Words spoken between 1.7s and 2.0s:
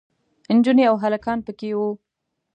وو.